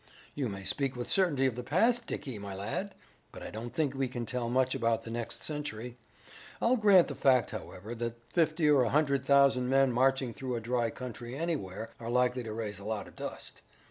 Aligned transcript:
"You 0.33 0.49
may 0.49 0.63
speak 0.63 0.95
with 0.95 1.11
certainty 1.11 1.45
of 1.45 1.55
the 1.55 1.61
past, 1.61 2.07
Dickie, 2.07 2.39
my 2.39 2.55
lad, 2.55 2.95
but 3.31 3.43
I 3.43 3.51
don't 3.51 3.69
think 3.71 3.93
we 3.93 4.07
can 4.07 4.25
tell 4.25 4.49
much 4.49 4.73
about 4.73 5.03
the 5.03 5.11
next 5.11 5.43
century. 5.43 5.95
I'll 6.59 6.75
grant 6.75 7.07
the 7.07 7.13
fact, 7.13 7.51
however, 7.51 7.93
that 7.93 8.15
fifty 8.33 8.67
or 8.67 8.81
a 8.81 8.89
hundred 8.89 9.23
thousand 9.23 9.69
men 9.69 9.91
marching 9.91 10.33
through 10.33 10.55
a 10.55 10.59
dry 10.59 10.89
country 10.89 11.35
anywhere 11.37 11.87
are 11.99 12.09
likely 12.09 12.41
to 12.41 12.51
raise 12.51 12.79
a 12.79 12.83
lot 12.83 13.07
of 13.07 13.15
dust. 13.15 13.61